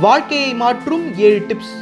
வாழ்க்கையை 0.00 0.54
மாற்றும் 0.54 1.02
ஏழு 1.26 1.40
டிப்ஸ் 1.48 1.72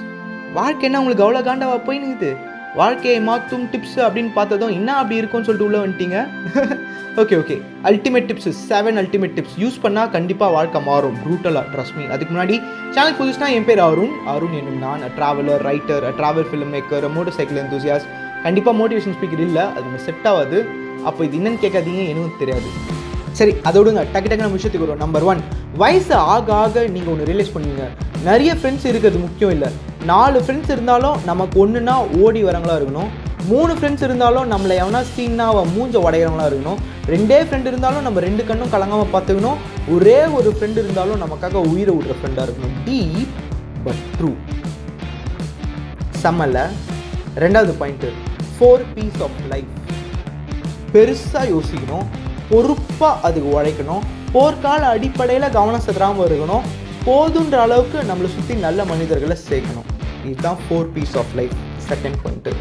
வாழ்க்கை 0.56 0.84
என்ன? 0.86 1.00
உங்களுக்கு 1.00 1.24
அவ்வளோ 1.24 1.40
காண்டாவா 1.48 1.76
போயினுக்குது 1.88 2.30
வாழ்க்கையை 2.78 3.20
மாற்றும் 3.28 3.64
டிப்ஸ் 3.72 3.98
அப்படின்னு 4.06 4.32
பார்த்ததும் 4.38 4.72
என்ன 4.78 4.96
அப்படி 5.00 5.16
இருக்கும்னு 5.20 5.46
சொல்லிட்டு 5.48 5.68
உள்ளே 5.68 5.80
வந்துட்டீங்க? 5.84 6.18
Okay 7.22 7.34
okay 7.42 7.56
ultimate 7.90 8.26
tips 8.30 8.50
seven 8.70 8.98
ultimate 9.02 9.34
tips 9.38 9.56
use 9.62 9.78
பண்ணால் 9.84 10.10
கண்டிப்பாக 10.16 10.52
வாழ்க்கை 10.56 10.82
மாறும். 10.90 11.16
ப்ரூட்டலாக 11.24 11.64
ட்ரஸ்ட் 11.74 11.96
மீ 11.98 12.06
அதுக்கு 12.14 12.34
முன்னாடி 12.34 12.56
சேனல் 12.96 13.18
புதுசுனா 13.20 13.48
என் 13.56 13.68
பேர் 13.70 13.82
அருண். 13.88 14.14
அருண் 14.34 14.56
என்னும் 14.60 14.82
நான் 14.86 15.04
traveller 15.18 15.64
writer 15.70 16.06
travel 16.20 16.48
film 16.50 16.72
maker 16.76 17.08
motor 17.16 17.36
cycle 17.38 17.62
enthusiast. 17.64 18.06
கண்டிப்பாக 18.46 18.78
மோட்டிவேஷன் 18.80 19.16
ஸ்பீக்கர் 19.18 19.46
இல்லை. 19.48 19.66
அது 19.76 20.04
செட் 20.06 20.26
ஆகாது. 20.32 20.60
அப்போ 21.10 21.24
இது 21.24 21.38
என்னன்னு 21.38 21.62
கேட்காதீங்க 21.66 22.04
எனக்கும் 22.12 22.40
தெரியாது. 22.44 22.70
சரி 23.38 23.52
அதை 23.68 23.76
விடுங்க. 23.80 24.02
டக்கு 24.12 24.28
டக்குன்னு 24.30 24.56
விஷயத்துக்கு 24.56 24.86
வரும் 24.86 25.02
நம்பர் 25.04 25.24
ஒன் 25.30 25.40
வயசு 25.82 26.14
ஆக 26.34 26.52
ஆக 26.62 26.84
நீங்கள் 26.94 27.12
ஒன்று 27.12 27.28
ரியலைஸ் 27.30 27.52
பண்ணுவீங்க 27.54 27.84
நிறைய 28.28 28.50
ஃப்ரெண்ட்ஸ் 28.58 28.86
இருக்கிறது 28.90 29.18
முக்கியம் 29.26 29.52
இல்லை. 29.56 29.68
நாலு 30.10 30.38
ஃப்ரெண்ட்ஸ் 30.44 30.72
இருந்தாலும் 30.74 31.18
நமக்கு 31.30 31.56
ஒன்றுனா 31.64 31.94
ஓடி 32.22 32.40
வரவங்களா 32.46 32.76
இருக்கணும். 32.80 33.10
மூணு 33.50 33.72
ஃப்ரெண்ட்ஸ் 33.76 34.04
இருந்தாலும் 34.06 34.48
நம்மளை 34.52 34.74
எவனா 34.82 35.00
சீன்னா 35.12 35.44
அவன் 35.52 35.70
மூஞ்ச 35.76 35.94
உடையிறவங்களா 36.06 36.48
இருக்கணும். 36.50 36.80
ரெண்டே 37.12 37.38
ஃப்ரெண்ட் 37.46 37.68
இருந்தாலும் 37.70 38.04
நம்ம 38.06 38.20
ரெண்டு 38.26 38.42
கண்ணும் 38.48 38.72
கலங்காமல் 38.74 39.12
பார்த்துக்கணும். 39.14 39.60
ஒரே 39.94 40.18
ஒரு 40.38 40.50
ஃப்ரெண்ட் 40.56 40.80
இருந்தாலும் 40.82 41.22
நமக்காக 41.24 41.62
உயிரை 41.72 41.94
விடுற 41.98 42.14
ஃப்ரெண்டாக 42.20 42.46
இருக்கணும். 42.48 42.76
டீப் 42.86 43.34
பட் 43.86 44.02
ட்ரூ 44.16 44.32
செம்மல்ல. 46.24 46.58
ரெண்டாவது 47.44 47.74
point 47.82 48.10
for 48.54 48.84
peace 48.96 49.20
of 49.26 49.38
life 49.52 49.74
பெருசாக 50.94 51.46
யோசிக்கணும். 51.54 52.06
பொறுப்பாக 52.50 53.14
அதுக்கு 53.26 53.48
உழைக்கணும். 53.56 54.04
போர்க்கால 54.34 54.82
அடிப்படையில் 54.94 55.54
கவனம் 55.58 55.84
செலுத்தாமல் 55.86 56.26
இருக்கணும். 56.28 56.66
போதுன்ற 57.06 57.56
அளவுக்கு 57.66 57.98
நம்மளை 58.10 58.28
சுற்றி 58.36 58.54
நல்ல 58.66 58.80
மனிதர்களை 58.92 59.36
சேர்க்கணும். 59.48 59.86
இதுதான் 60.28 60.58
for 60.62 60.88
peace 60.94 61.14
of 61.20 61.34
life 61.38 61.56
second 61.90 62.18
point 62.24 62.52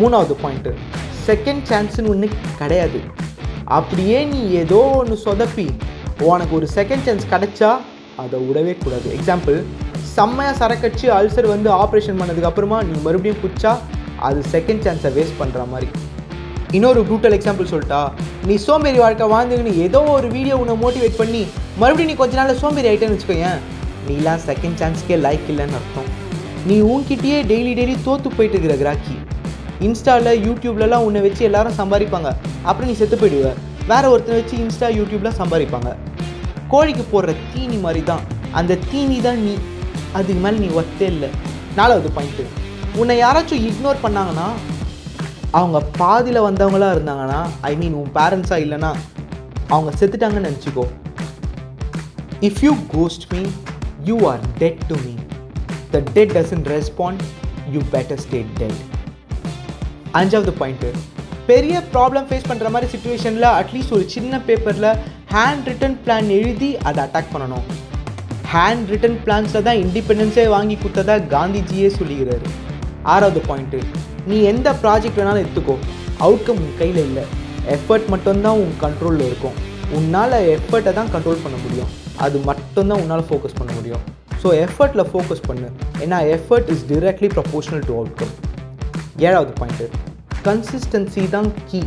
மூணாவது 0.00 0.34
பாயிண்ட்டு 0.42 0.72
செகண்ட் 1.28 1.64
சான்ஸுன்னு 1.70 2.10
ஒன்று 2.14 2.28
கிடையாது. 2.60 3.00
அப்படியே 3.78 4.18
நீ 4.32 4.40
ஏதோ 4.62 4.80
ஒன்று 5.00 5.16
சொதப்பி 5.26 5.68
உனக்கு 6.30 6.54
ஒரு 6.58 6.66
செகண்ட் 6.76 7.04
சான்ஸ் 7.06 7.30
கிடைச்சா 7.32 7.70
அதை 8.22 8.38
விடவே 8.48 8.74
கூடாது. 8.84 9.08
எக்ஸாம்பிள் 9.18 9.58
செம்மையாக 10.14 10.54
சரக்கடிச்சு 10.60 11.06
அல்சர் 11.18 11.52
வந்து 11.54 11.68
ஆப்ரேஷன் 11.82 12.18
பண்ணதுக்கப்புறமா 12.20 12.78
நீ 12.88 12.94
மறுபடியும் 13.06 13.42
குச்சா 13.44 13.72
அது 14.28 14.40
செகண்ட் 14.54 14.84
சான்ஸை 14.86 15.12
வேஸ்ட் 15.18 15.38
பண்ணுற 15.42 15.60
மாதிரி. 15.74 15.88
இன்னொரு 16.76 17.00
ப்ரூட்டல் 17.06 17.34
எக்ஸாம்பிள் 17.36 17.68
சொல்லிட்டா 17.70 18.00
நீ 18.48 18.54
சோம்பேறி 18.64 18.98
வாழ்க்கை 19.02 19.26
வாழ்ந்துக்கின்னு 19.32 19.72
ஏதோ 19.86 20.00
ஒரு 20.16 20.28
வீடியோ 20.34 20.56
உன்னை 20.62 20.74
மோட்டிவேட் 20.82 21.16
பண்ணி 21.20 21.40
மறுபடியும் 21.80 22.10
நீ 22.10 22.14
கொஞ்ச 22.20 22.34
நாள் 22.40 22.60
சோம்பேறி 22.62 22.88
ஆகிட்டேன்னு 22.90 23.16
வச்சுக்கோயேன் 23.16 23.58
நீலாம் 24.08 24.42
செகண்ட் 24.48 24.78
சான்ஸ்க்கே 24.80 25.16
லைக் 25.24 25.48
இல்லைன்னு 25.52 25.76
அர்த்தம். 25.78 26.08
நீ 26.68 26.76
உன்கிட்டயே 26.92 27.38
டெய்லி 27.50 27.72
டெய்லி 27.78 27.96
தோற்று 28.06 28.30
போயிட்டு 28.36 28.56
இருக்கிற 28.56 28.76
கிராக்கி. 28.82 29.16
இன்ஸ்டாவில் 29.86 30.30
யூடியூப்லலாம் 30.46 31.04
உன்னை 31.08 31.20
வச்சு 31.26 31.42
எல்லாரும் 31.48 31.76
சம்பாதிப்பாங்க. 31.80 32.30
அப்புறம் 32.68 32.88
நீ 32.90 32.94
செத்து 33.02 33.18
போயிடுவ. 33.22 33.50
வேற 33.92 34.04
ஒருத்தனை 34.14 34.38
வச்சு 34.40 34.56
இன்ஸ்டா 34.64 34.88
யூடியூப்லாம் 34.98 35.38
சம்பாதிப்பாங்க. 35.42 35.90
கோழிக்கு 36.72 37.04
போடுற 37.12 37.30
தீனி 37.52 37.78
மாதிரி 37.86 38.02
தான் 38.10 38.24
அந்த 38.60 38.78
தீனி 38.90 39.20
தான் 39.28 39.40
நீ 39.46 39.54
அதுக்கு 40.18 40.40
மேலே 40.44 40.58
நீ 40.64 40.70
ஒத்தே 40.82 41.08
இல்லை. 41.14 41.30
நாலாவது 41.78 42.10
பாயிண்ட்டு 42.18 42.46
உன்னை 43.00 43.16
யாராச்சும் 43.24 43.64
இக்னோர் 43.70 44.04
பண்ணாங்கன்னா 44.04 44.48
அவங்க 45.58 45.78
பாதியில் 45.98 46.46
வந்தவங்களா 46.48 46.88
இருந்தாங்கன்னா 46.94 47.40
ஐ 47.60 47.76
மீன் 47.76 47.94
உன் 48.00 48.10
பேரண்ட்ஸாக 48.14 48.64
இல்லைன்னா 48.64 48.90
அவங்க 49.68 49.90
செத்துட்டாங்கன்னு 50.00 50.48
நினச்சிக்கோ. 50.50 50.84
If 52.40 52.60
you 52.64 52.72
ghost 52.92 53.32
me 53.32 53.42
you 54.04 54.16
are 54.30 54.40
dead 54.58 54.80
to 54.86 54.96
me 55.06 55.14
the 55.90 56.02
dead 56.12 56.32
doesn't 56.36 56.64
respond 56.74 57.22
you 57.72 57.80
better 57.94 58.20
stay 58.24 58.52
dead 58.58 58.80
அஞ்சாவது 60.20 60.52
பாயிண்ட்டு 60.60 60.90
பெரிய 61.46 61.82
ப்ராப்ளம் 61.94 62.26
ஃபேஸ் 62.28 62.48
பண்ணுற 62.50 62.70
மாதிரி 62.70 62.90
சுச்சுவேஷனில் 62.92 63.48
அட்லீஸ்ட் 63.60 63.92
ஒரு 63.92 64.04
சின்ன 64.08 64.40
பேப்பரில் 64.48 64.90
ஹேண்ட் 65.34 65.68
ரிட்டன் 65.70 65.96
பிளான் 66.04 66.28
எழுதி 66.38 66.70
அதை 66.88 67.04
அட்டாக் 67.04 67.32
பண்ணணும். 67.34 67.66
ஹேண்ட் 68.52 68.88
ரிட்டன் 68.92 69.18
பிளான்ஸில் 69.24 69.66
தான் 69.68 69.80
இண்டிபெண்டன்ஸே 69.84 70.48
வாங்கி 70.48 70.76
கொடுத்ததா 70.76 71.16
காந்திஜியே 71.34 71.90
சொல்லிக்கிறாரு 71.98 72.48
ஆறாவது 73.14 73.42
பாயிண்ட்டு 73.48 73.80
நீ 74.26 74.36
எந்த 74.50 74.68
ப்ராஜெக்ட் 74.82 75.18
வேணாலும் 75.20 75.42
எடுத்துக்கோ. 75.44 75.76
அவுட்கம் 76.26 76.60
உன் 76.64 76.78
கையில் 76.80 77.00
இல்லை. 77.08 77.24
எஃபர்ட் 77.76 78.06
மட்டும்தான் 78.12 78.58
உன் 78.62 78.74
கண்ட்ரோலில் 78.84 79.26
இருக்கும். 79.30 79.56
உன்னால் 79.98 80.36
எஃபர்ட்டை 80.56 80.92
தான் 80.98 81.10
கண்ட்ரோல் 81.14 81.42
பண்ண 81.44 81.56
முடியும். 81.64 81.90
அது 82.24 82.38
மட்டும்தான் 82.48 83.00
உன்னால் 83.02 83.24
ஃபோக்கஸ் 83.28 83.58
பண்ண 83.60 83.72
முடியும். 83.78 84.02
ஸோ 84.42 84.48
எஃபர்ட்டில் 84.64 85.08
ஃபோக்கஸ் 85.12 85.46
பண்ணு. 85.48 85.68
ஏன்னா 86.04 86.18
effort 86.36 86.70
is 86.74 86.84
directly 86.92 87.30
proportional 87.36 87.84
to 87.88 87.94
outcome 88.00 88.32
ஏழாவது 89.26 89.52
பாயிண்ட்டு 89.60 89.88
கன்சிஸ்டன்சி 90.48 91.22
தான் 91.36 91.48
கீ 91.70 91.80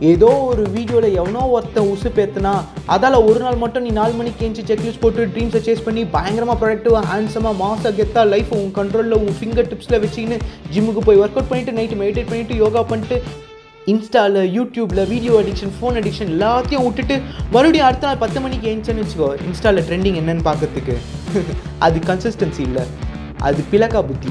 ஏதோ 0.00 0.28
ஒரு 0.42 0.64
வீடியோவில் 0.70 1.14
எவனோ 1.14 1.40
ஒருத்தன் 1.48 1.88
உசு 1.92 2.08
பேத்துனா 2.16 2.52
அதால் 2.86 3.24
ஒரு 3.24 3.40
நாள் 3.40 3.56
மட்டும் 3.56 3.82
நீ 3.82 3.90
நாலு 3.90 4.12
மணிக்கு 4.12 4.44
ஏஞ்சி 4.46 4.62
செக்லிஸ்ட் 4.62 5.00
போட்டு 5.00 5.26
ட்ரீம்ஸை 5.26 5.60
சேஸ் 5.60 5.84
பண்ணி 5.84 6.04
பயங்கரமாக 6.04 6.56
ப்ரொடக்டிவாக 6.60 7.02
ஹேண்ட்ஸமாக 7.06 7.58
மாசாக 7.62 7.92
கெத்தா 7.96 8.22
லைஃப் 8.24 8.52
உன் 8.52 8.72
கண்ட்ரோலில் 8.72 9.18
உன் 9.18 9.36
ஃபிங்கர் 9.38 9.68
டிப்ஸில் 9.68 10.00
வச்சுக்கின்னு 10.00 10.38
ஜிம்முக்கு 10.70 11.00
போய் 11.00 11.16
ஒர்க் 11.16 11.38
அவுட் 11.38 11.48
பண்ணிட்டு 11.48 11.72
நைட்டு 11.72 11.96
மெடிடேட் 11.96 12.26
பண்ணிட்டு 12.26 12.56
யோகா 12.56 12.82
பண்ணிட்டு 12.82 13.18
இன்ஸ்டாவில் 13.86 14.40
யூடியூப்பில் 14.54 15.08
வீடியோ 15.08 15.34
அடிக்ஷன் 15.40 15.74
ஃபோன் 15.80 15.96
அடிக்ஷன் 15.96 16.30
எல்லாத்தையும் 16.30 16.84
விட்டுட்டு 16.84 17.16
மறுபடியும் 17.50 17.86
அடுத்த 17.86 18.06
நாள் 18.06 18.18
பத்து 18.18 18.40
மணிக்கு 18.40 18.68
ஏஞ்சேன்னு 18.68 19.04
வச்சுக்கோ 19.04 19.30
இன்ஸ்டாவில் 19.46 19.86
ட்ரெண்டிங் 19.88 20.18
என்னன்னு 20.20 20.46
பார்க்கறதுக்கு. 20.50 20.96
அது 21.78 21.98
கன்சிஸ்டன்சி 21.98 22.60
இல்லை. 22.60 22.84
அது 23.40 23.62
பிளக்கா 23.72 24.02
புத்தி. 24.02 24.30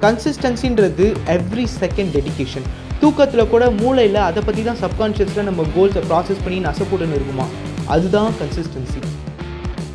கன்சிஸ்டன்சின்றது 0.00 1.06
எவ்ரி 1.28 1.66
செகண்ட் 1.80 2.12
டெடிக்கேஷன் 2.12 2.66
தூக்கத்தில் 3.00 3.50
கூட 3.52 3.64
மூளையில் 3.82 4.20
அதை 4.28 4.40
பற்றி 4.46 4.62
தான் 4.68 4.80
சப்கான்ஷியஸில் 4.84 5.48
நம்ம 5.48 5.66
கோல்ஸை 5.76 6.02
ப்ராசஸ் 6.10 6.42
பண்ணி 6.44 6.58
நசப்புடன் 6.68 7.14
இருக்குமா? 7.18 7.46
அதுதான் 7.94 8.30
consistency 8.40 9.00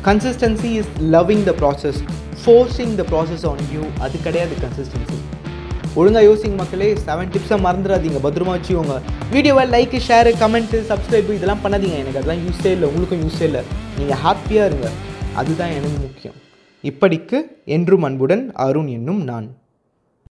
consistency 0.06 0.70
is 0.80 0.92
loving 1.14 1.44
the 1.48 1.54
process 1.60 2.00
forcing 2.42 2.94
the 3.00 3.04
process 3.12 3.44
on 3.50 3.62
you 3.74 3.82
அது 4.06 4.16
கிடையாது 4.26 4.54
கன்சிஸ்டன்சி 4.64 5.18
ஒழுங்காக 6.00 6.24
யோசிங்க 6.28 6.56
மக்களே 6.60 6.86
செவன் 7.06 7.28
டிப்ஸை 7.34 7.56
மறந்துடாதீங்க. 7.66 8.18
பத்திரமா 8.24 8.52
வச்சுக்கோங்க. 8.54 8.94
வீடியோவை 9.34 9.64
லைக்கு 9.74 9.98
ஷேரு 10.08 10.30
கமெண்ட்டு 10.40 10.78
சப்ஸ்கிரைப் 10.88 11.30
இதெல்லாம் 11.36 11.62
பண்ணாதீங்க. 11.64 11.96
எனக்கு 12.02 12.20
அதெல்லாம் 12.20 12.42
யூஸே 12.46 12.70
இல்லை. 12.76 12.88
உங்களுக்கும் 12.88 13.22
யூஸே 13.24 13.44
இல்லை. 13.50 13.62
நீங்கள் 13.98 14.20
ஹாப்பியாக 14.24 14.68
இருங்க. 14.70 14.88
அதுதான் 15.40 15.74
எனக்கு 15.76 15.98
முக்கியம். 16.06 16.36
இப்படிக்கு 16.90 17.40
என்றும் 17.76 18.02
அன்புடன் 18.02 18.42
அருண் 18.66 18.90
என்னும் 18.96 19.22
நான். 19.30 19.46